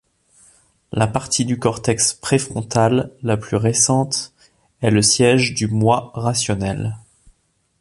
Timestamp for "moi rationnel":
5.67-6.95